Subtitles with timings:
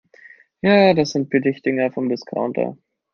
[0.61, 2.75] Ja, das sind Billigdinger vom Discounter.